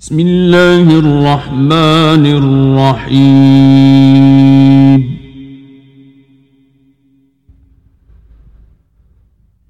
بسم 0.00 0.20
الله 0.20 0.98
الرحمن 0.98 2.26
الرحيم. 3.06 3.18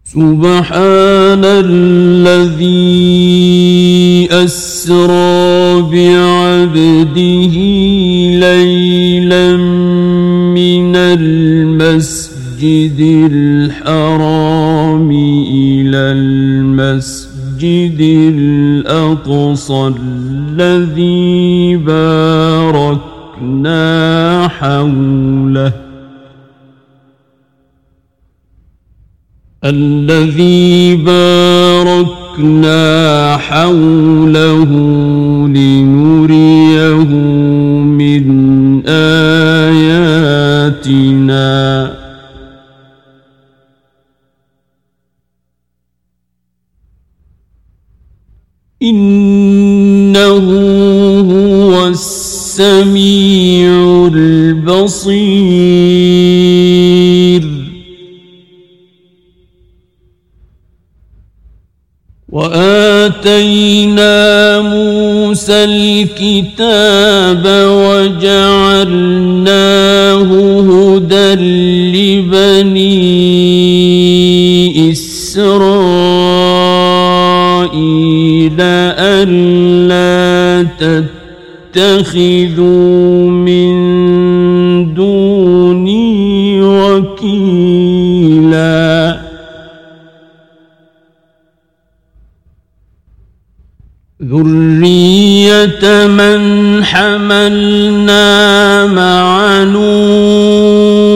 سبحان 0.05 1.45
الذي 1.45 2.69
أسرى 4.31 5.83
بعبده 5.83 7.55
ليلا 8.45 9.57
من 10.53 10.97
المسجد 10.97 13.01
الحرام. 13.33 15.38
المسجد 17.63 18.01
الأقصى 18.35 19.93
الذي 20.59 21.77
باركنا 21.77 23.19
حوله. 24.49 25.73
الذي 29.65 30.97
باركنا 30.97 32.77
حوله 33.37 34.71
لنريه 35.49 37.05
من 37.85 38.27
آياتنا. 38.87 39.59
البصير. 54.49 55.89
وآتينا 62.29 64.15
موسى 64.61 65.65
الكتاب 65.65 67.45
وجعلناه 67.89 69.09
هدى 70.61 71.35
لبني 71.93 72.99
إسرائيل 74.93 75.79
ألا 79.01 80.69
تتخذوا 81.75 83.31
من 83.31 84.08
من 95.85 96.85
حملنا 96.85 98.27
مع 98.87 99.63
نوح. 99.63 101.09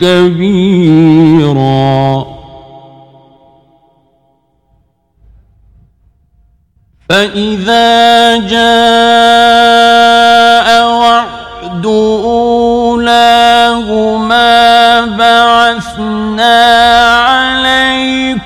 كبيرا. 0.00 1.14
فإذا 7.08 8.36
جاء 8.48 10.43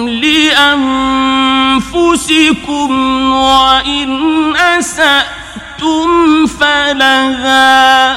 لأنفسكم 0.10 0.92
وإن 3.32 4.56
أسأتم 4.56 6.48
فلها 6.48 8.16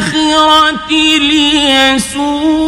ليسوء 1.18 2.65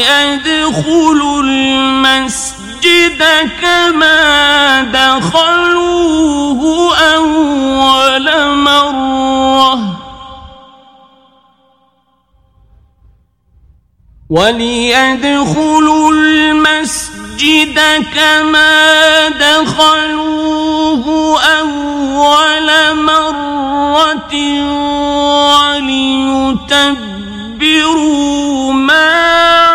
ادخلوا 0.00 1.42
المسجد 1.42 3.22
كما 3.62 4.82
دخلوه 4.82 6.62
أول 6.96 8.26
مرة. 8.56 9.78
وليدخلوا 14.30 16.12
المسجد 16.12 17.80
كما 18.14 19.28
دخلوه 19.28 21.04
أول 21.42 22.94
مرة 22.94 23.42
وليتبروا 27.52 28.72
ما 28.72 29.71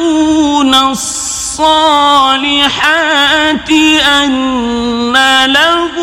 الصالحات 0.75 2.09
أن 4.01 5.13
لهم 5.45 6.02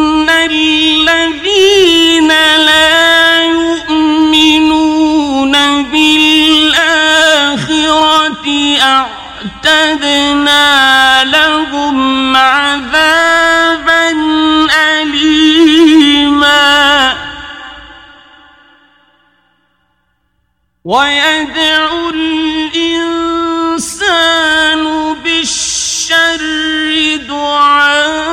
ويدعو 20.83 22.09
الإنسان 22.09 23.13
بالشر 25.23 26.41
دعاءه 27.29 28.27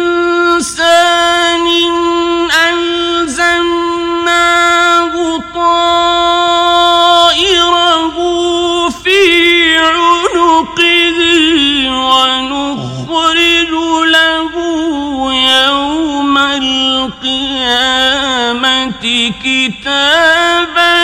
القيامة 17.30 19.06
كتابا 19.44 20.96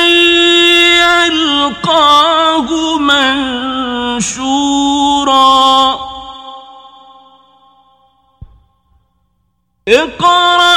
يلقاه 1.26 2.98
منشورا. 2.98 4.66
اقرأ 9.88 10.76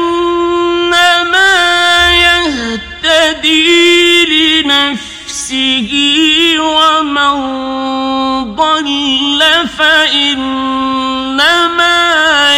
يهتدي 2.15 3.67
لنفسه 4.63 5.91
ومن 6.61 7.35
ضل 8.55 9.43
فإنما 9.79 10.77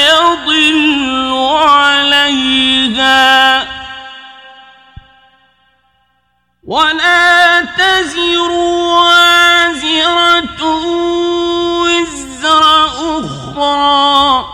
يضل 0.08 1.32
عليها. 1.64 3.18
ولا 6.66 7.60
تزر 7.60 8.50
وازرة 9.00 10.62
أخرى 13.58 14.44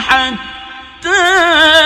حتى 0.00 1.24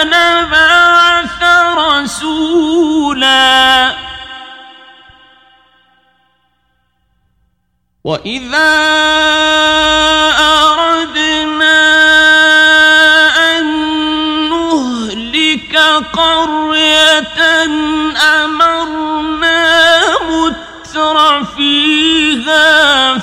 نبعث 0.04 1.42
رسولا. 1.78 3.40
واذا 8.04 8.70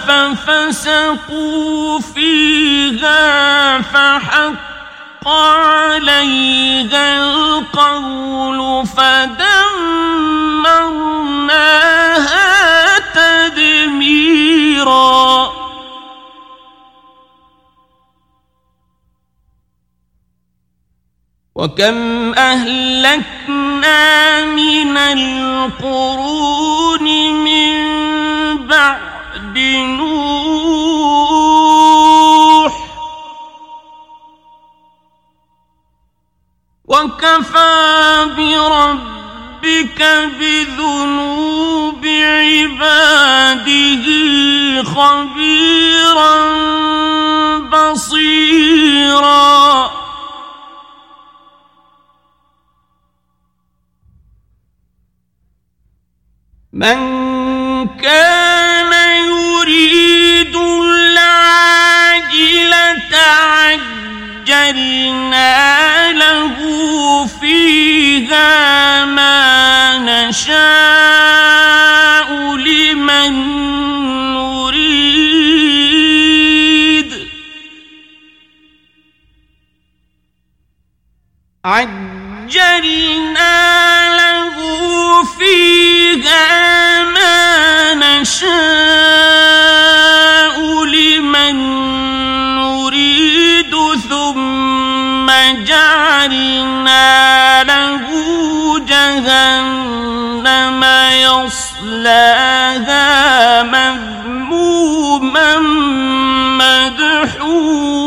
ففسقوا 0.08 2.00
فيها 2.00 3.82
فحق 3.82 5.28
عليها 5.28 7.18
القول 7.18 8.88
فدمرناها 8.88 9.68
تدميرا. 13.16 14.48
وكم 21.56 22.34
أهلكنا 22.34 23.98
من 24.46 24.98
القرون 24.98 26.24
من 27.44 27.78
بعد 28.68 29.07
وكفى 37.04 38.28
بربك 38.38 40.02
بذنوب 40.40 42.06
عباده 42.06 44.06
خبيرا 44.84 46.38
بصيرا 47.94 49.58
من 56.74 57.17
ما 69.06 69.98
نشاء 69.98 70.58
لمن 72.56 73.34
نريد. 74.34 75.18
عجلنا 81.66 83.58
له 84.20 84.58
فيها 85.24 86.48
ما 87.04 87.94
نشاء 87.94 88.58
لمن 90.86 91.56
نريد 92.56 93.74
ثم 94.10 95.28
جعلنا 95.64 97.17
جهنم 99.18 100.84
يصلاها 101.12 102.44
مذموما 103.64 105.58
مدحورا. 106.62 107.98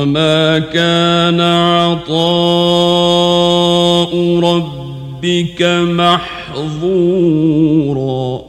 وما 0.01 0.60
كان 0.60 1.41
عطاء 1.41 2.12
ربك 4.43 5.62
محظورا 6.81 8.41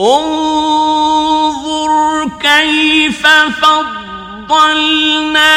انظر 0.00 1.92
كيف 2.40 3.26
فضلنا 3.62 5.50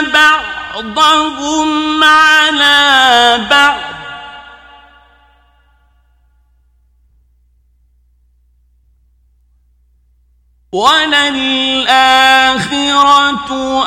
بعضهم 0.00 2.04
على 2.04 3.38
بعض 3.50 3.81
وللآخرة 10.72 11.82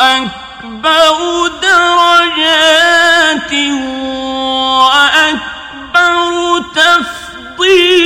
أكبر 0.01 1.17
درجات 1.61 3.53
وأكبر 4.85 6.31
تفضيلا. 7.55 8.05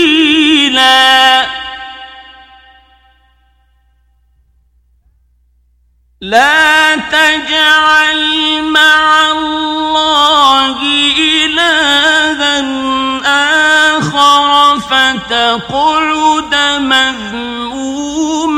لا 6.21 6.95
تجعل 6.95 8.63
مع 8.63 9.31
الله 9.31 10.77
إلها 11.19 12.59
آخر 13.98 14.79
فتقعد 14.79 16.55
مذموما. 16.79 18.09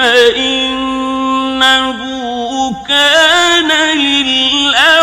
فإنه 0.00 1.98
كان 2.88 3.70
للأوابين 3.98 5.00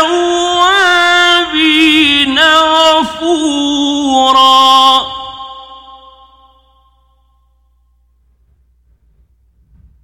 غفورا. 2.88 3.78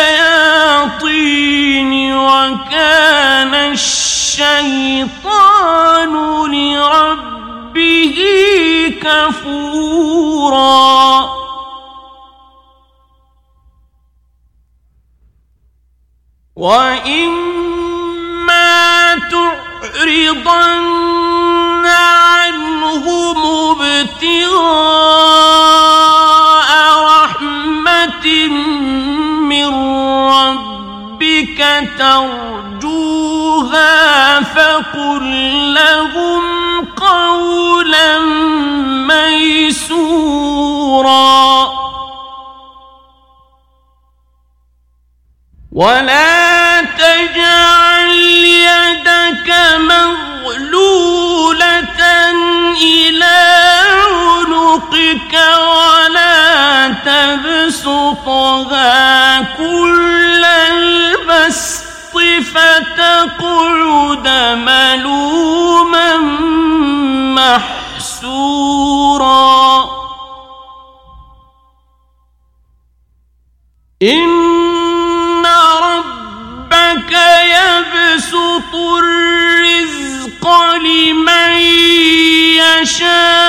وكان 2.15 3.53
الشيطان 3.53 5.03
لربه 6.51 7.42
كفورا. 9.01 10.63
وإما 16.55 17.53
تعرضن 19.31 20.63
عنهم 21.85 23.37
ابتغاء 23.81 24.83
رحمة 27.03 28.47
من 29.41 29.69
ربك 30.29 31.59
ترجوها 31.97 33.23
فقل 34.41 35.25
لهم 35.73 36.62
قولا 37.07 38.19
ميسورا. 39.07 40.53
ولا 45.71 46.81
تجعل 46.81 48.09
يدك 48.45 49.49
مغلولة 49.77 51.13
إلى 52.83 53.39
عنقك 54.13 55.33
ولا 55.33 56.87
تبسطها 57.67 58.41
كل 59.57 60.45
البسط 60.45 61.82
فتقعد 62.41 64.27
ملوما 64.57 66.17
محسورا. 67.97 68.43
إن 74.01 75.45
ربك 75.81 77.13
يبسط 77.43 78.73
الرزق 78.75 80.45
لمن 80.75 81.51
يشاء. 82.61 83.42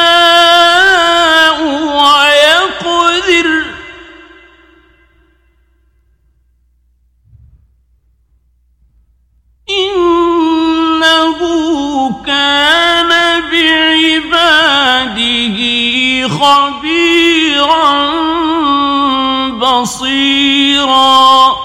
بصيرا 20.14 21.56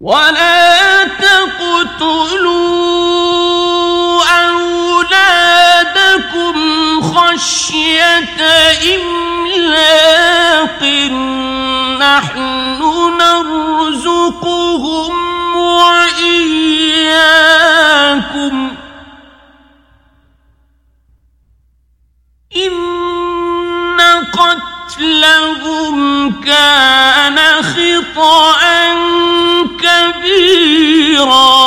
ولا 0.00 1.04
تقتلوا 1.04 2.56
أولادكم 4.48 5.76
خشية 7.02 8.36
إملاق 8.94 9.35
قتلهم 25.26 26.40
كان 26.40 27.38
خطأ 27.62 28.60
كبيرا. 29.82 31.66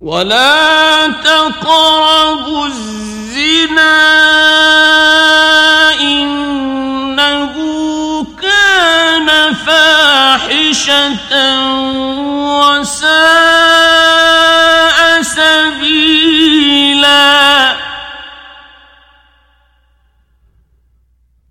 ولا 0.00 1.06
تقربوا 1.06 2.66
الزنا 2.66 4.02
إنه 6.00 7.54
كان 8.42 9.54
فاحشة 9.54 11.32
وساء. 12.58 14.11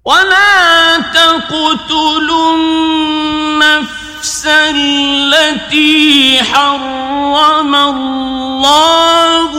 ولا 0.05 0.97
تقتلوا 0.97 2.55
النفس 2.55 4.47
التي 4.47 6.43
حرم 6.43 7.75
الله 7.75 9.51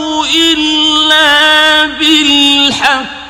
إلا 0.53 1.87
بالحق. 1.87 3.23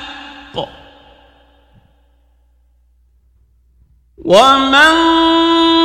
ومن 4.25 4.94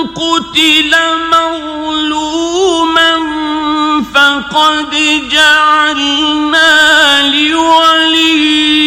قتل 0.07 0.91
مظلوما 1.31 2.06
فقد 4.51 4.91
جعلنا 5.31 6.71
لوليه 7.21 8.77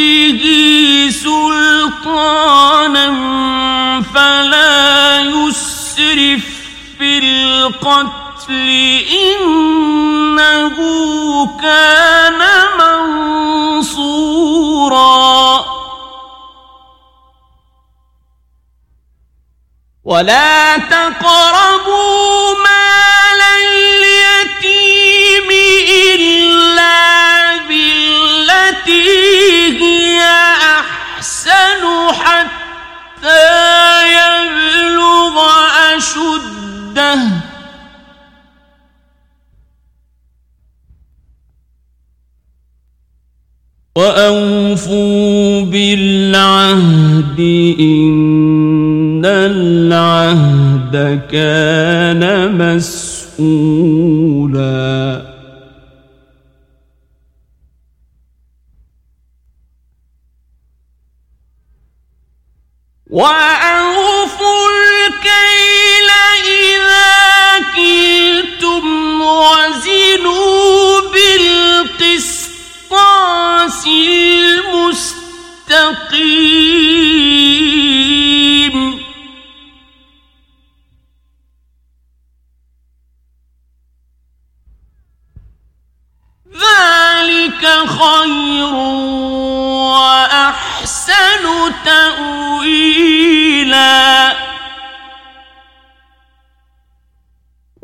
سلطانا 1.11 3.07
فلا 4.15 5.21
يسرف 5.21 6.45
في 6.99 7.19
القتل. 7.19 8.69
إنه 10.31 10.77
كان 11.63 12.41
منصورا. 13.79 14.21
ولا 20.05 20.77
تقربوا 20.77 22.55
مال 22.55 23.70
وأوفوا 44.01 45.63
بالعهد 45.65 47.41
إن 47.81 49.25
العهد 49.25 50.95
كان 51.33 52.23
مسؤولا. 52.59 54.30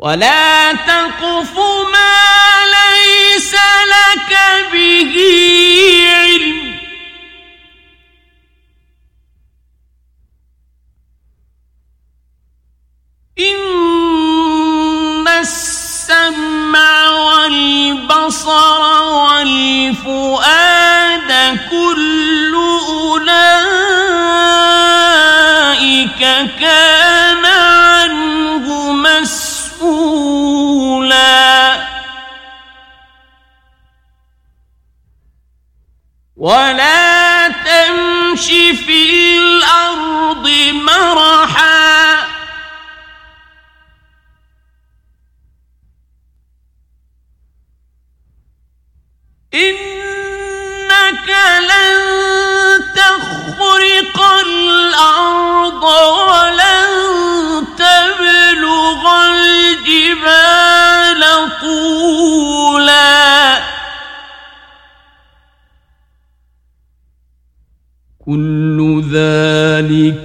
ولا 0.07 0.46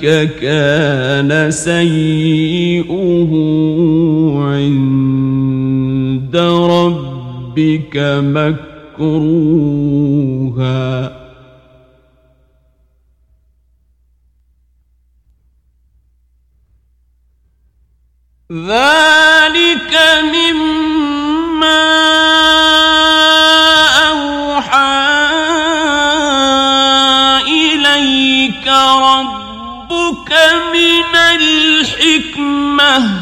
ذلك 0.03 0.35
كان 0.41 1.51
سيئه 1.51 3.33
عند 4.37 6.37
ربك 6.37 7.97
مكروها. 8.99 9.63
ذلك 18.53 19.93
مما 20.23 20.42
من 30.73 31.17
الحكمة. 31.17 33.21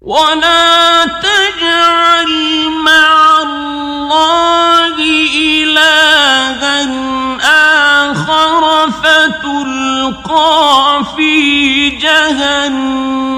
ولا 0.00 1.04
تجعل 1.04 2.32
مع 2.84 3.42
الله 3.42 4.96
إلها 5.36 6.82
آخر 8.10 8.90
فتلقى 8.90 11.04
في 11.16 11.90
جهنم. 11.90 13.37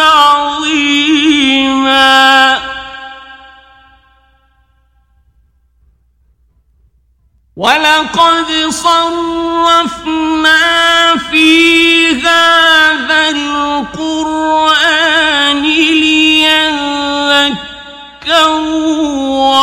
عظيما. 0.00 1.06
ولقد 7.56 8.68
صرفنا 8.68 10.56
في 11.30 12.06
هذا 12.20 13.28
القرآن 13.28 14.36
ليذكروا 15.62 16.46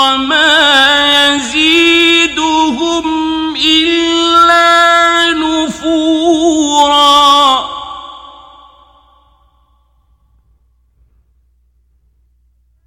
وما 0.03 1.02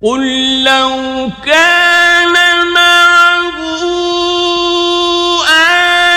قل 0.07 0.64
لو 0.64 1.31
كان 1.45 2.35
معه 2.75 3.59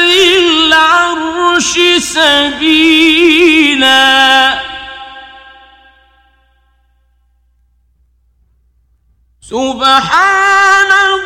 ذي 0.07 0.37
العرش 0.37 1.79
سبيلا 1.97 3.51
سبحانه 9.41 11.25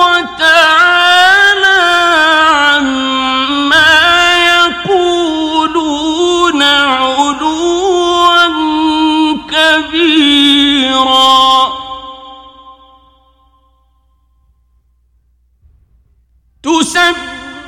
وتعالى 0.00 0.85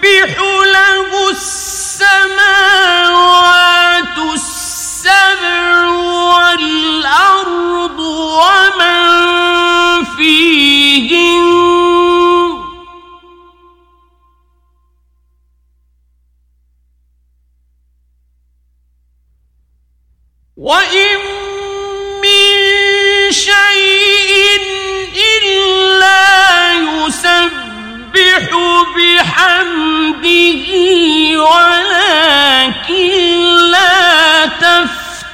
تسبح 0.09 0.41
له 0.41 0.58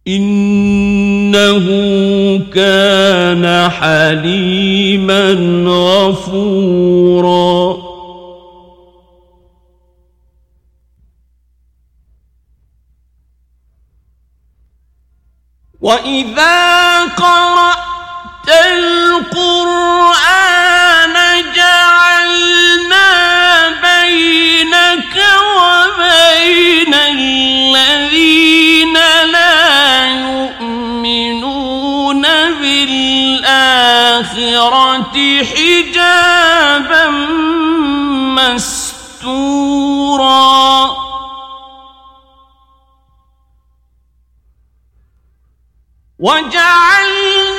إنه 0.09 1.67
كان 2.55 3.71
حليما 3.71 5.33
غفورا. 5.67 6.75
وإذا 15.81 17.05
قرأت 17.05 17.84
القرآن 18.49 20.05
جعلنا 21.55 23.09
بينك 23.69 25.17
وبين 25.57 26.95
الذين 26.95 28.95
لا 29.33 30.07
يؤمنون 30.07 32.23
بالآخرة 32.61 33.05
حجابا 35.45 37.07
مستورا. 39.15 40.65
وجعلنا 46.19 47.54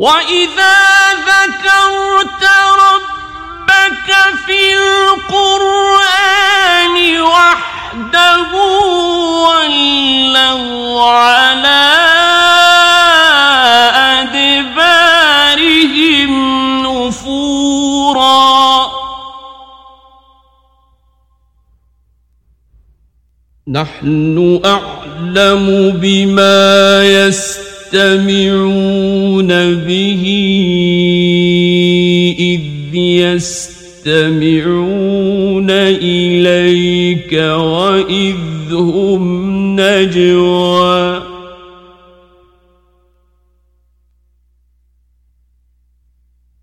وإذا 0.00 0.80
ذكرت 1.12 2.44
ربك 2.84 4.08
في 4.46 4.60
القرآن 5.12 6.16
وحده 7.20 8.52
ولوا 9.44 11.02
على 11.10 11.84
أدبارهم 15.00 16.32
نفورا 16.86 18.70
نحن 23.68 24.60
أعلم 24.64 25.90
بما 26.00 27.02
يستمعون 27.92 29.50
به 29.74 30.24
إذ 32.38 32.94
يستمعون 34.06 35.70
إليك 35.70 37.32
وإذ 37.32 38.72
هم 38.72 39.80
نجوى. 39.80 41.22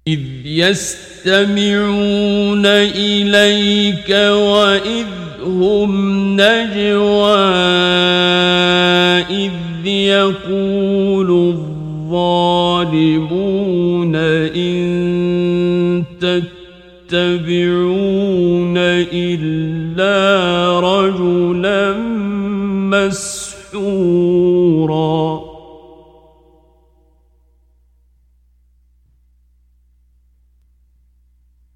إذ 0.07 0.19
يستمعون 0.45 1.85
إليك 2.65 4.09
وإذ 4.09 5.07
هم 5.43 5.91
نجوى. 6.41 8.06
تتبعون 17.07 18.77
إلا 18.77 20.19
رجلا 20.79 21.93
مسحورا. 23.73 24.37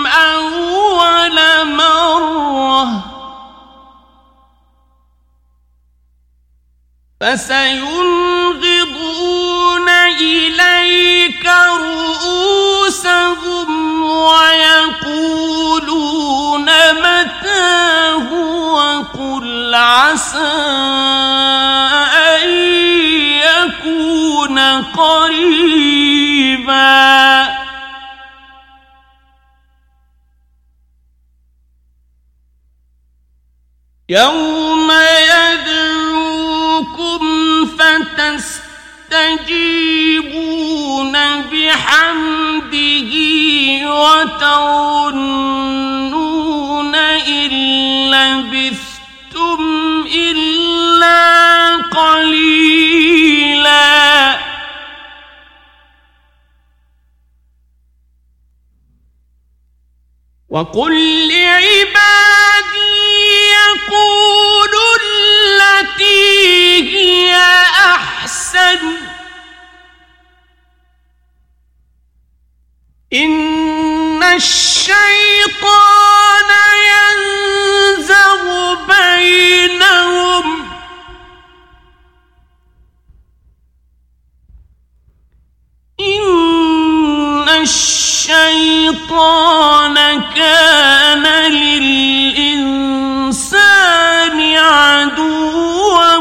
أول 0.07 1.37
مرة 1.65 2.87
فسينغضون 7.21 8.34
عسى 19.75 20.37
أن 22.15 22.49
يكون 23.43 24.59
قريبا. 24.83 25.75
يوم 34.09 34.91
يدعوكم 35.31 37.21
فتستجيبون 37.65 39.25
بحمده 41.41 43.11
وتظنون 44.05 45.35
إن 46.95 47.51
لبثتم 48.11 48.84
قليلا 51.91 52.85
وقل 60.49 61.27
لعبادي 61.27 62.75
يقولوا 63.51 64.95
التي 65.05 66.35
هي 66.97 67.35
أحسن 67.95 68.79
إن 73.13 74.23
الشيطان 74.23 75.75
الشيطان 88.25 89.95
كان 90.35 91.25
للإنسان 91.51 92.57
عدوا 94.57 96.17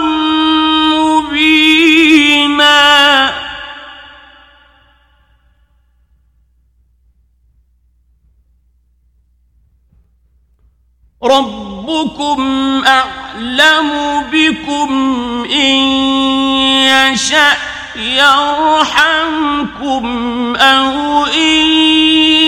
مبينا. 1.24 1.84
ربكم 11.22 12.40
أعلم 12.86 13.90
بكم 14.32 14.90
إن 15.50 15.76
يشأ 17.12 17.73
يرحمكم 17.96 20.04
أو 20.56 21.26
إن 21.26 21.66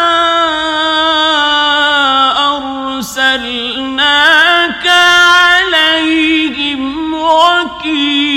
أرسلناك 2.99 4.87
عليهم 4.87 6.83
وكيلا. 7.15 8.35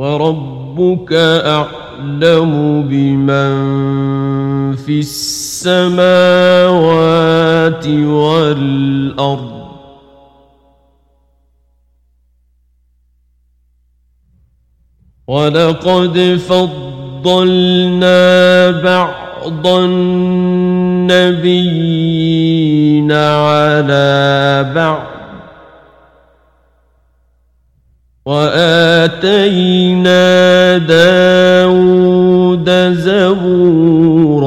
وربك 0.00 1.12
أعلم 1.44 2.52
بمن 2.88 3.52
في 4.76 4.98
السماوات 5.00 6.06
والأرض. 7.86 9.60
ولقد 15.28 16.40
فضلنا 16.48 18.20
بعض 18.70 19.66
النبيين 19.66 21.12
على 23.12 24.72
بعض 24.74 25.09
وآتينا 28.26 30.18
داود 30.78 32.70
زبورا. 32.92 34.40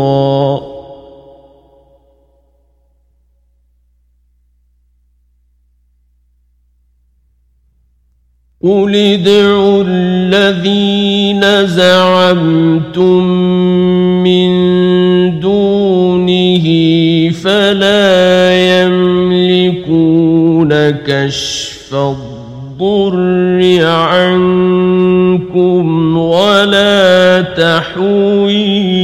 قل 8.63 8.95
ادعوا 8.95 9.83
الذين 9.87 11.67
زعمتم 11.67 13.23
من 14.23 14.49
دونه 15.39 16.65
فلا 17.29 18.53
يملكون 18.81 20.09
كشف 20.89 21.93
الضر 21.93 22.32
عنكم 23.83 25.37
ولا 26.17 27.41
تحويلا. 27.41 29.03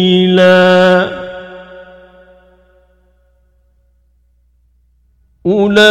أولئك 5.45 5.89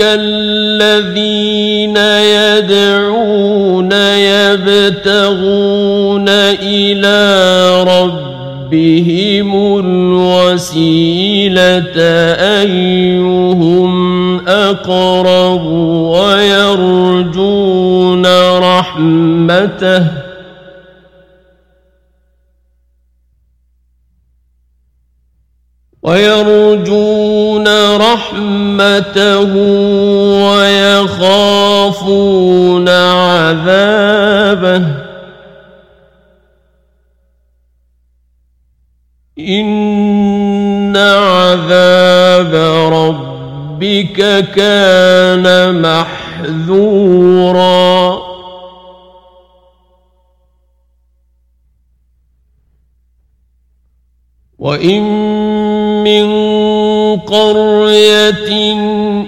الذين 0.00 1.96
يدعون 1.96 3.92
يبتغون 4.52 6.28
إلى 6.62 7.18
ربهم 7.82 9.50
الوسيلة 9.78 11.04
أيهم 12.60 13.83
أقرب 14.48 15.64
ويرجون 16.16 18.26
رحمته. 18.58 20.06
ويرجون 26.02 27.96
رحمته 27.96 29.54
ويخافون 30.46 32.08
عذابه. 32.88 34.84
إن 39.38 40.96
عذاب 40.96 42.54
ربه 42.92 43.33
ربك 43.74 44.46
كان 44.54 45.46
محذورا. 46.54 48.18
وإن 54.58 55.02
من 56.04 56.26
قرية 57.20 58.50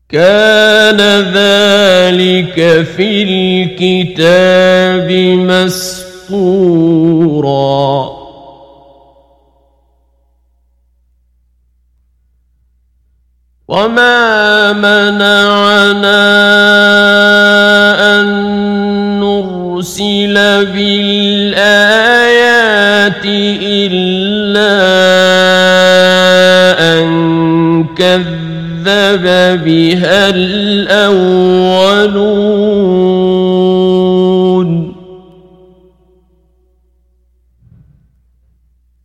كان 0.09 1.01
ذلك 1.33 2.57
في 2.83 3.23
الكتاب 3.23 5.11
مسطورا. 6.31 6.99
وما 13.69 14.73
منعنا 14.73 16.19
أن 18.20 19.20
نرسل 19.20 20.36
بالآيات 20.65 21.65
إلا 23.63 24.74
أن 26.99 27.86
كذب 27.97 29.26
بها 29.65 30.30
الأولون 30.30 31.49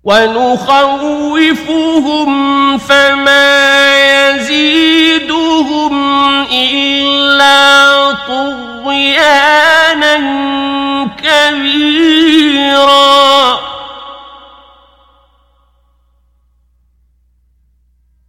ونخوفهم 0.05 1.69
فما 2.79 4.31
يزيدهم 4.31 5.95
إلا 6.53 8.13
طغيانا 8.29 10.17
كبيرا. 11.23 12.18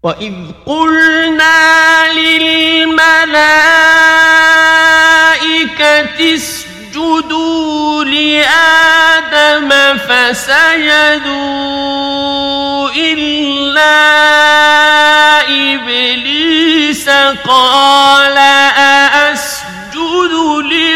وإذ 0.04 0.34
قلنا 0.66 2.14
للملائكة 2.14 3.10
اسجدوا 6.36 8.04
لآدم 8.04 9.70
فسجدوا 9.98 11.60
إلا 12.90 14.00
إبليس 15.50 17.10
قال 17.48 18.38
أأسجد 18.38 19.49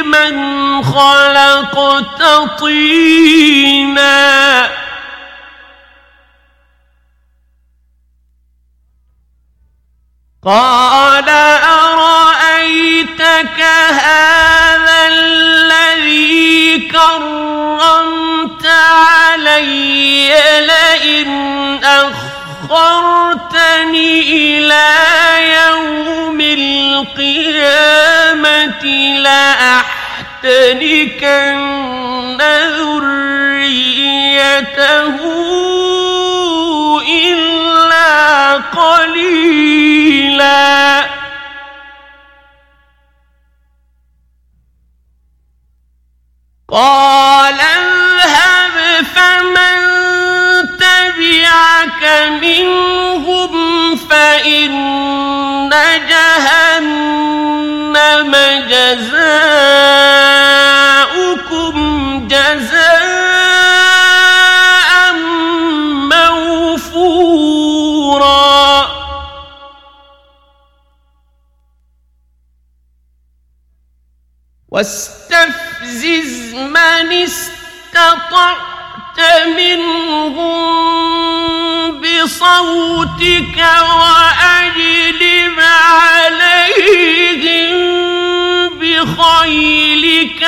لمن 0.04 0.84
خلقت 0.84 2.24
طينا. 2.60 4.14
قال 10.45 11.30
أرأيتك 11.64 12.82
هذا 13.91 15.08
الذي 15.08 16.80
كرمت 16.91 18.66
علي 18.66 20.34
لئن 20.68 21.30
أخرتني 22.64 23.01
إلى 24.22 24.89
يوم 25.56 26.41
القيامة 26.41 27.64
لأحتنكن 30.44 32.38
ذريته 32.39 33.58
إلا 37.08 38.54
قليلا. 38.54 39.94
قال 46.72 47.60
اذهب 47.60 49.06
فمن 49.16 49.78
تبعك 50.78 52.04
منهم 52.41 53.96
فإن 53.96 54.74
جهنم 56.10 57.14
جزاؤكم 58.70 60.03
واستفزز 74.74 76.53
من 76.53 77.11
استطعت 77.11 78.53
منهم 79.57 80.74
بصوتك 82.01 83.57
وأجلب 83.97 85.59
عليهم 85.89 87.03
بخيلك 88.80 90.41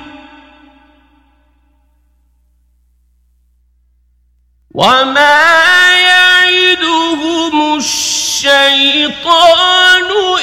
وما 4.80 5.92
يعدهم 6.00 7.76
الشيطان 7.76 9.30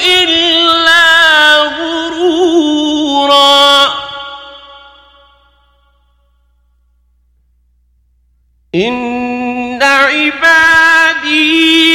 إلا 0.06 1.06
غرورا 1.78 2.78
إن 8.74 9.82
عبادي 9.82 11.38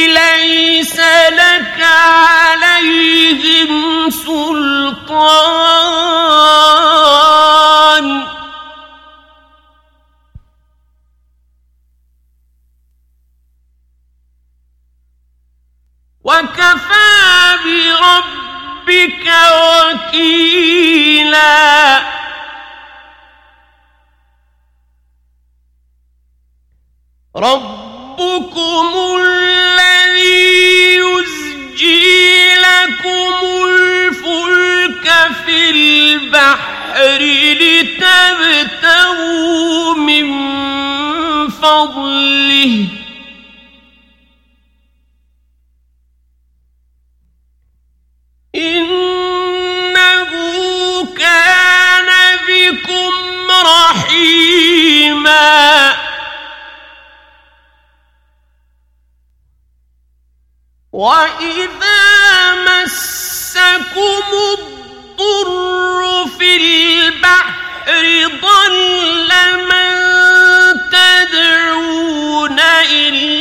ليس 0.06 1.00
لك 1.30 1.80
عليهم 1.80 3.70
سلطان 4.10 5.83
وكفى 16.64 17.58
بربك 17.64 19.26
وكيلا. 20.14 21.54
ربكم 27.36 28.92
الذي 29.20 30.94
يزجي 30.96 32.54
لكم 32.54 33.34
الفلك 33.68 35.06
في 35.44 35.70
البحر 35.70 37.18
لتبتغوا 38.40 39.14
من 39.94 40.26
فضله. 41.50 43.03
إنه 48.56 50.30
كان 51.18 52.10
بكم 52.48 53.50
رحيما. 53.50 54.74
وإذا 60.92 62.54
مسكم 62.54 64.28
الضر 64.58 66.02
في 66.38 66.50
البحر 66.56 68.04
ضل 68.42 69.30
من 69.58 69.90
تدعون 70.90 72.60
إلا 72.90 73.33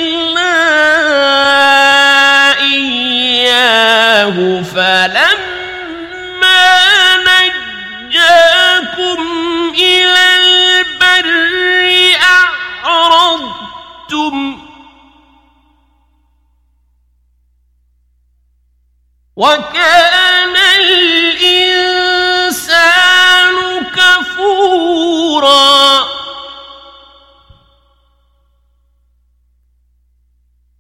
إياه 4.23 4.63
فلما 4.63 5.33
نجاكم 8.07 9.21
إلى 9.73 10.23
البر 10.37 11.27
أعرضتم. 12.85 14.35
وكان 19.35 20.32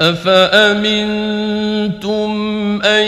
أفأمنتم 0.03 1.51
أن 2.85 3.05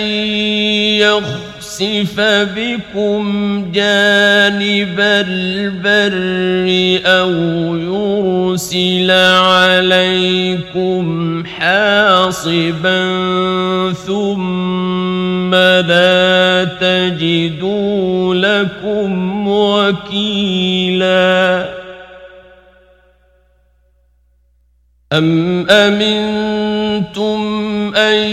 يخسف 0.96 2.20
بكم 2.56 3.24
جانب 3.72 5.00
البر 5.00 6.68
أو 7.06 7.32
يرسل 7.76 9.12
عليكم 9.42 11.06
حاصبا 11.46 13.04
ثم 13.94 15.56
لا 15.56 16.64
تجدوا 16.82 18.36
لكم 18.36 19.48
وكيلا 19.48 21.26
أم 25.14 25.70
أمنتم 25.70 26.75
أن 27.96 28.30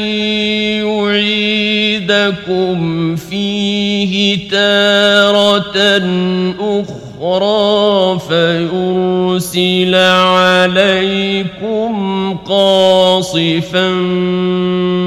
يعيدكم 2.08 3.16
فيه 3.16 4.48
تارة 4.48 5.78
أخرى 6.60 8.18
فيرسل 8.28 9.94
عليكم 9.94 11.92
قاصفا 12.44 13.88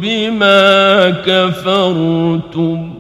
بما 0.02 1.10
كفرتم 1.10 2.97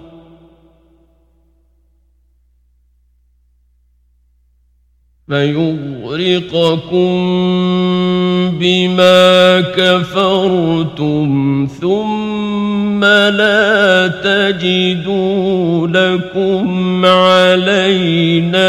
فيغرقكم 5.27 7.17
بما 8.59 9.61
كفرتم 9.61 11.27
ثم 11.81 13.03
لا 13.05 14.07
تجدوا 14.07 15.87
لكم 15.87 17.05
علينا 17.05 18.63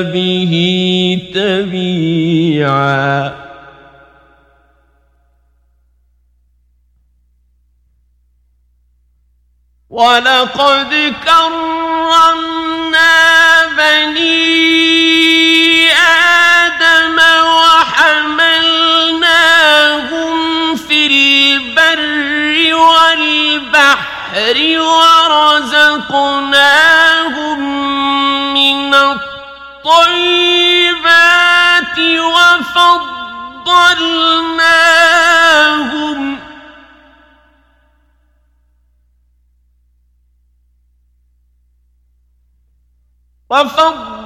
به 0.00 0.52
تبيعا. 1.34 3.04
ولقد 9.90 11.14
كرمنا 11.24 12.43
والبحر 23.74 24.58
ورزقناهم 25.34 26.14
من 28.54 28.94
الطيبات 28.94 29.98
وفضلناهم. 32.34 32.98
وفضلناهم 43.50 44.20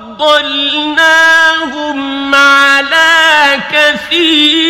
على 2.35 3.61
كثير 3.73 4.68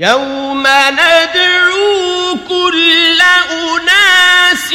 يوم 0.00 0.66
ندعو 0.90 2.36
كل 2.48 3.20
أناس 3.52 4.74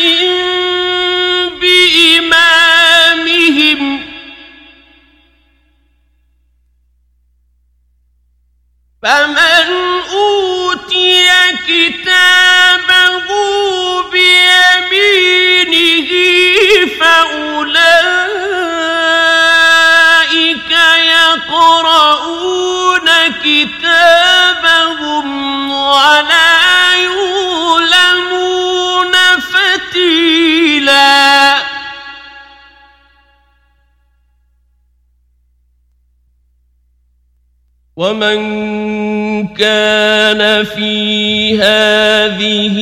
بإمامهم. 2.70 3.02
فمن 9.04 9.68
أوتي 10.14 11.28
كتابه 11.68 11.95
ولا 26.16 26.96
يظلمون 27.04 28.36
فتيلا 29.52 31.16
ومن 37.96 38.38
كان 39.48 40.64
في 40.64 41.62
هذه 41.62 42.78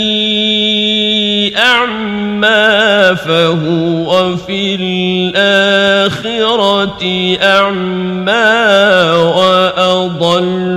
اعمى 1.57 3.15
فهو 3.15 4.37
في 4.37 4.75
الاخره 4.79 6.13
اعمى 7.41 8.33
واضل 9.35 10.73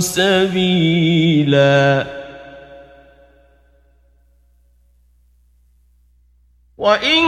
سبيلا. 0.00 1.78
وإن 6.78 7.24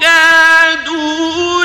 كادوا 0.00 1.64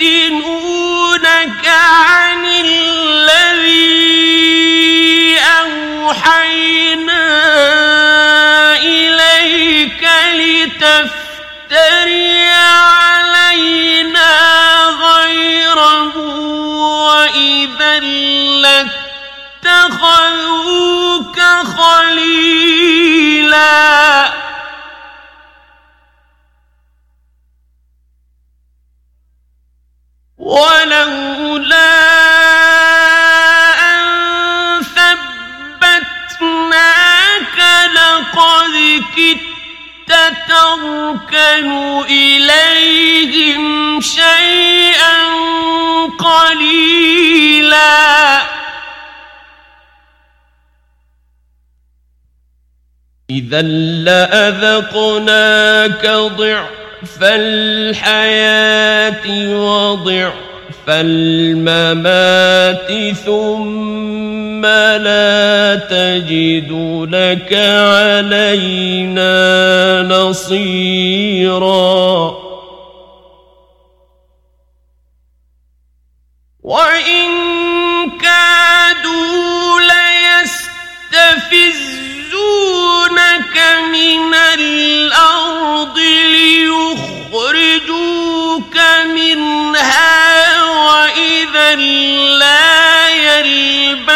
ليفتنونك 0.00 1.66
عن 1.68 2.44
الذي 2.44 3.84
أوحينا 5.60 7.24
إليك 8.76 10.08
لتفتري 10.34 11.14
علينا 12.50 14.34
وإذا 17.34 18.00
لاتخذوك 19.64 21.40
خليلا. 21.76 23.14
ولولا 30.38 31.73
إذا 53.44 53.62
لأذقناك 54.04 56.06
ضعف 56.06 57.18
الحياة 57.22 59.26
وضعف 59.56 60.88
الممات 60.88 62.92
ثم 63.14 64.66
لا 64.66 65.74
تجد 65.74 66.72
لك 67.10 67.54
علينا 67.84 69.32
نصيرا 70.02 71.64
وإن 76.62 77.13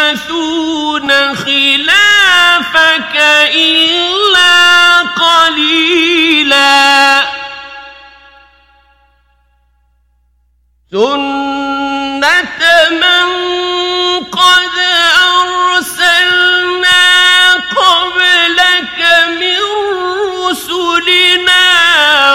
يلبثون 0.09 1.09
خلافك 1.35 3.15
إلا 3.55 4.99
قليلا. 5.01 6.79
سنة 10.91 12.61
من 12.91 13.27
قد 14.25 14.75
أرسلنا 15.37 17.03
قبلك 17.53 18.99
من 19.39 19.61
رسلنا 20.49 21.65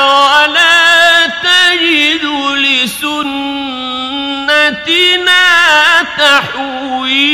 ولا 0.06 1.26
تجد 1.26 2.24
لسنتنا 2.56 3.34
تحويلا. 6.18 7.33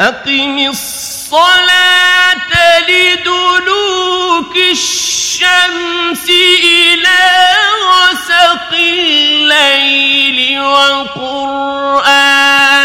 أقم 0.00 0.58
الصلاة 0.68 2.36
لدلوك 2.88 4.56
الشمس 4.56 6.28
إلى 6.64 7.18
غسق 7.88 8.72
الليل 8.74 10.60
وقرآن 10.60 12.12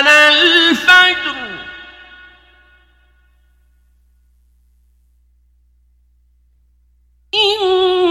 الفجر 0.07 1.35
إن 7.33 8.10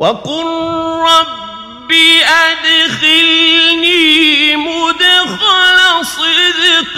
وقل 0.00 0.46
رب 1.04 1.92
أدخلني 2.24 3.96
مدخل 4.56 6.06
صدق 6.06 6.96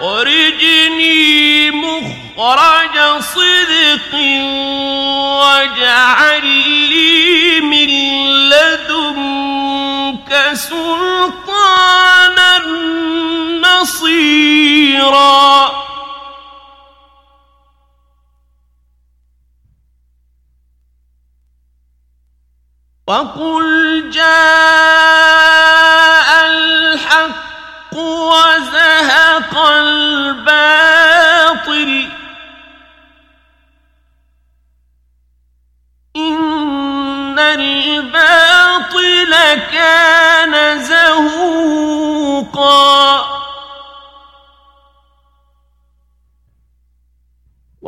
وأخرجني 0.00 0.50
مخرج 2.38 3.22
صدق 3.22 4.14
واجعل 5.42 6.46
لي 6.46 7.60
من 7.60 7.90
لدنك 8.50 10.30
سلطانا 10.54 12.52
نصيرا. 13.82 15.48
وقل 23.06 24.10
جاء 24.10 25.47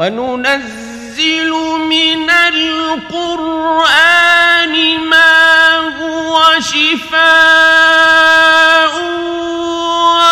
وننزل 0.00 1.50
من 1.88 2.30
القرآن 2.54 3.94
ما 5.00 5.76
هو 6.00 6.60
شفاء 6.60 7.32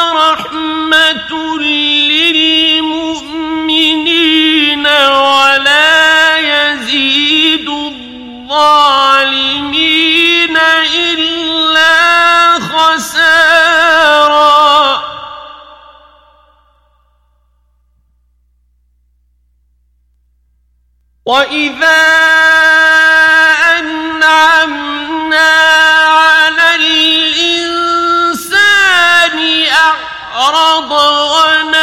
ورحمة 0.08 1.32
للمؤمنين 1.60 2.86
ولا 4.86 6.36
يزيد 6.38 7.68
الظالمين 7.68 9.57
وإذا 21.28 22.02
أنعمنا 23.78 25.50
على 26.08 26.74
الإنسان 26.74 28.48
أعرض 30.34 30.92
ونأى 30.92 31.77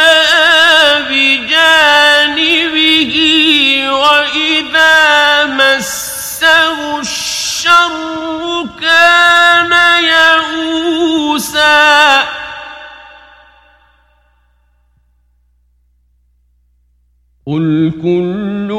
قل 17.46 17.92
كل 18.02 18.70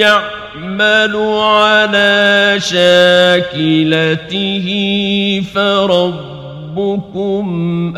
يعمل 0.00 1.16
على 1.40 2.54
شاكلته 2.58 4.66
فربكم 5.54 7.44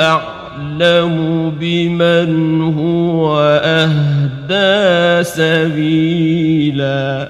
أعلم 0.01 1.51
بمن 1.61 2.62
هو 2.78 3.38
أهدى 3.64 5.24
سبيلا 5.24 7.28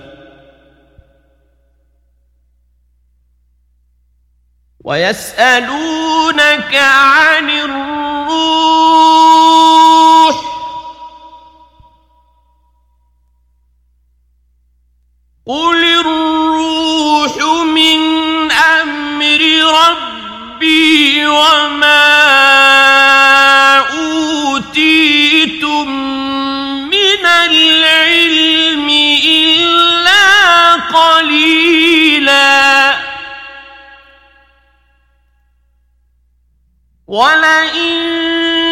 ويسألونك 4.85 6.75
عن 6.75 7.51
الروح 7.51 9.20
قل 15.51 15.85
الروح 15.85 17.35
من 17.65 18.01
أمر 18.53 19.41
ربي 19.83 21.27
وما 21.27 22.07
أوتيتم 23.99 25.89
من 26.87 27.27
العلم 27.27 28.89
إلا 29.27 30.75
قليلا 30.75 32.51
ولئن 37.07 37.99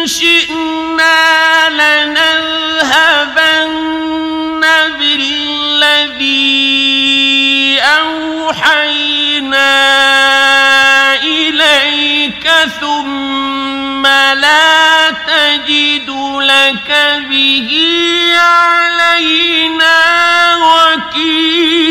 شئنا 0.07 1.69
لنذهبن 1.69 3.19
بالذي 4.99 6.18
أوحينا 7.79 9.69
إليك 11.23 12.49
ثم 12.79 14.07
لا 14.07 15.09
تجد 15.11 16.09
لك 16.41 16.89
به 17.29 17.69
علينا 18.37 19.97
وكيلا. 20.55 21.89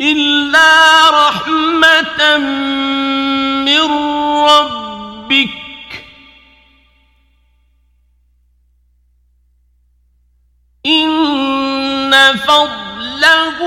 إلا 0.00 1.10
رحمة 1.10 2.38
من 3.64 3.80
ربك 4.48 4.91
إن 10.86 12.36
فضله 12.36 13.58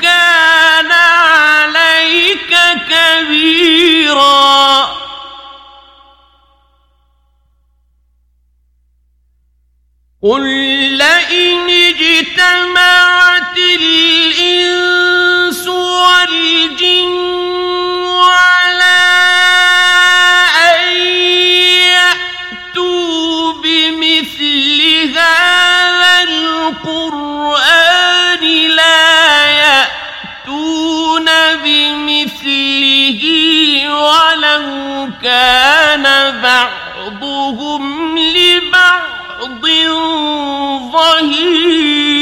كان 0.00 0.92
عليك 0.92 2.56
كبيرا 2.90 4.42
قل 10.22 10.42
لئن 10.98 11.70
اجتمعت 11.70 12.91
كان 35.22 36.02
بعضهم 36.42 38.18
لبعض 38.18 39.64
ظهيرا. 40.92 42.12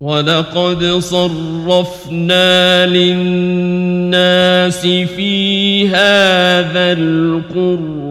ولقد 0.00 0.84
صرفنا 0.98 2.86
للناس 2.86 4.80
في 4.86 5.88
هذا 5.88 6.92
القرآن 6.92 8.05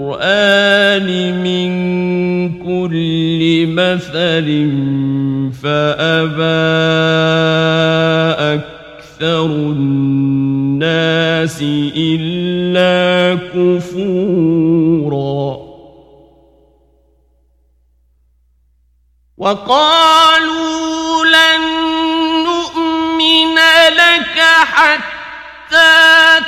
من 1.31 1.69
كل 2.59 3.67
مثل 3.67 4.47
فأبى 5.63 6.65
أكثر 8.55 9.45
الناس 9.45 11.57
إلا 11.97 13.35
كفورا. 13.53 15.45
وقالوا 19.37 21.25
لن 21.25 21.61
نؤمن 22.43 23.55
لك 24.01 24.37
حتى 24.73 25.95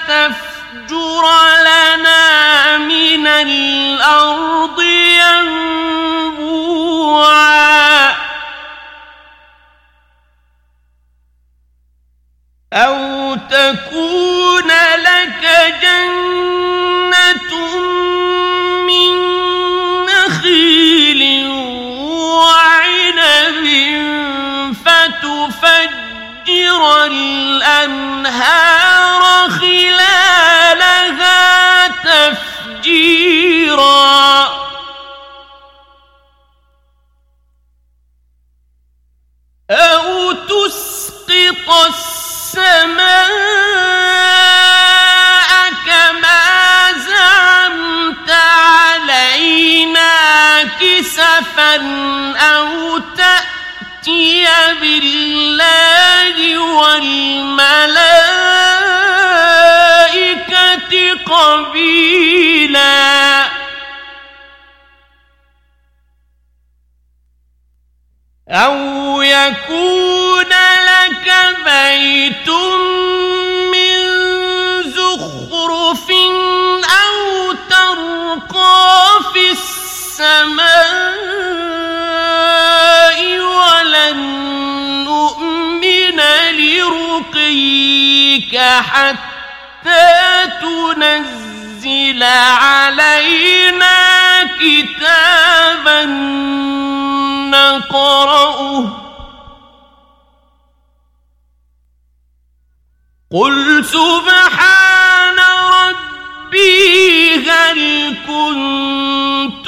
تفجر 0.08 1.24
لنا 1.68 2.24
من 2.78 3.07
الأرض 3.28 4.82
ينبوعا. 4.82 6.68
أو 12.74 13.36
تكون 13.36 14.68
لك 14.98 15.44
جنة 15.82 17.52
من 18.88 19.12
نخيل 20.06 21.22
وعنب 22.38 23.66
فتفجر 24.86 26.82
الأنهار 27.06 28.70
خلالها 29.50 30.27
أو 39.72 40.32
تسقط 40.32 41.70
السماء 41.88 43.28
كما 45.86 46.94
زعمت 46.94 48.30
علينا 48.32 50.14
كسفا 50.64 51.76
أو 52.38 52.98
تأتي 52.98 54.48
بالله 54.82 56.60
والملائكة 56.60 57.94
قبيلا. 61.26 62.38
أو 68.50 68.87
يكون 69.48 70.52
لك 70.90 71.28
بيت 71.66 72.50
من 73.72 73.98
زخرف 74.84 76.08
أو 76.84 77.54
ترقى 77.70 79.20
في 79.34 79.46
السماء 79.52 80.78
ولن 83.40 84.20
نؤمن 85.04 86.20
لرقيك 86.60 88.56
حتى 88.92 90.08
تنزل 90.62 92.24
علينا 92.24 93.98
كتابا 94.60 96.06
نقرأه 97.52 99.07
قل 103.32 103.84
سبحان 103.86 105.36
ربي 106.48 107.36
هل 107.36 107.80
كنت 108.28 109.68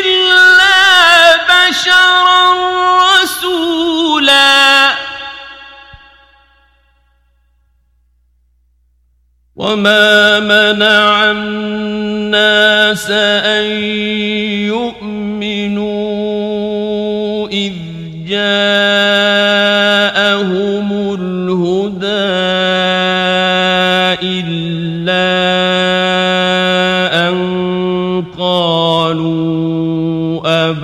إلا 0.00 1.36
بشرا 1.44 2.54
رسولا 3.22 4.94
وما 9.56 10.40
منع 10.40 11.30
الناس 11.30 13.10
أن 13.10 13.64
يؤمنوا 14.72 15.88
إذ 17.48 17.72
جاءهم 18.28 19.04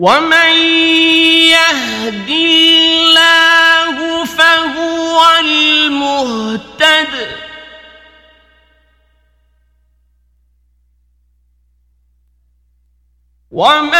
ومن 0.00 0.52
يهد 1.52 2.30
الله 2.30 4.24
فهو 4.24 5.20
المهتد 5.40 7.14
ومن 13.50 13.99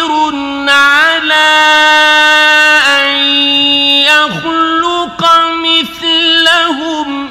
قادر 0.00 0.70
على 0.70 1.50
أن 2.88 3.16
يخلق 4.08 5.22
مثلهم 5.64 7.30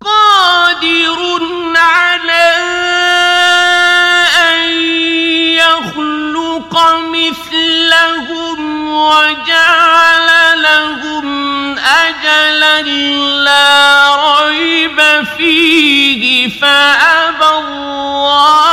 قادر 0.00 1.40
على 1.76 2.74
مثلهم 7.14 8.88
وجعل 8.88 10.62
لهم 10.62 11.78
أجلا 11.78 12.82
لا 13.44 14.13
ريب 14.24 14.98
فيه 15.36 16.48
فأبى 16.60 17.44
الظالمون 17.44 18.64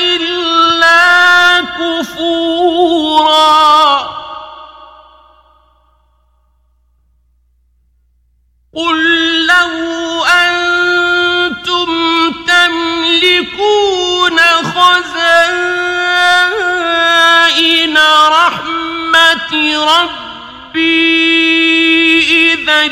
إلا 0.00 1.60
كفورا. 1.60 2.98
قل 8.74 8.98
لو 9.46 10.24
أنتم 10.24 11.90
تملكون 12.46 14.38
خزائن 14.74 15.18
رحمة 18.28 19.52
ربي 19.84 21.67
إذا 22.28 22.86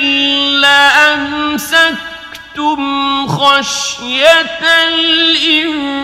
لأمسكتم 1.36 2.78
خشية 3.28 4.60
الإنفاق. 4.88 5.96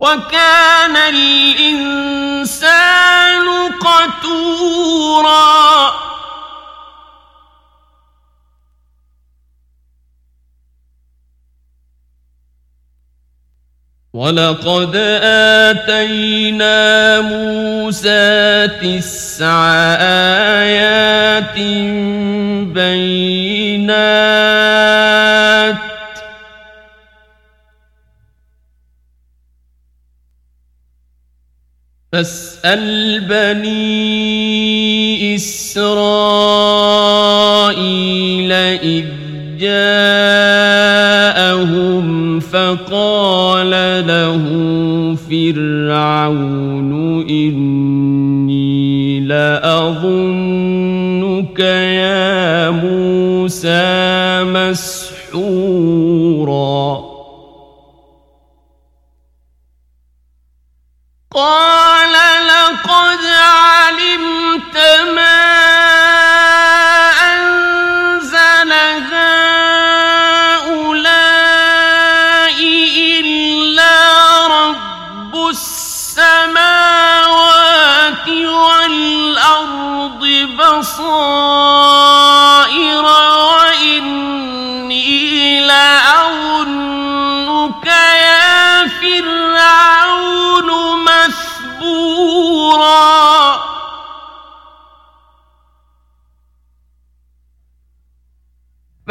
وكان 0.00 0.96
الإنسان 0.96 2.22
قتورا. 3.72 5.32
ولقد 14.12 14.96
آتينا 15.72 17.20
موسى 17.20 18.68
تسع 18.68 19.72
آيات 20.60 21.58
بينات 22.76 24.12
فاسأل 32.12 33.20
بني 33.20 34.52
إسرائيل 35.34 36.92
إذ 38.52 39.04
جاءهم 42.02 42.40
فقال 42.40 43.70
له 44.06 44.42
فرعون 45.30 46.92
إني 47.30 49.20
لأظنك 49.20 50.00
يا 51.60 52.70
موسى 52.70 54.44
مسحورا. 55.34 55.92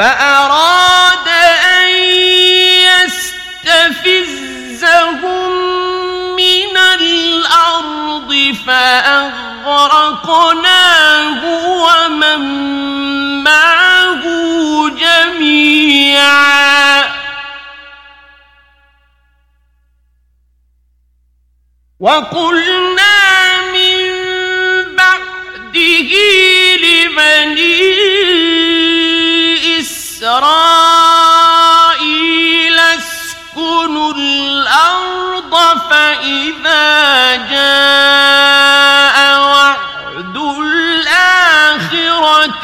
فأراد 0.02 1.28
أن 1.78 1.90
يستفزهم 3.70 4.42
من 6.36 6.78
الأرض 6.78 8.32
فأغرقناه 8.66 9.42
ومن 11.86 12.40
معه 13.44 14.24
جميعا. 14.90 16.42
وقلنا 22.00 23.01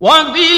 وبالحق 0.00 0.51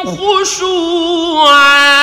خشوعا. 0.07 1.95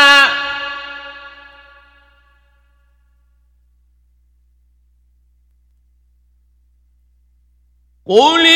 قل 8.06 8.51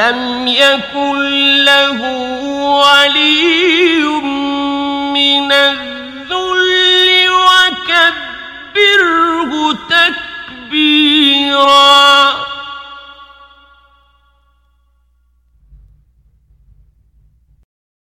ولم 0.00 0.29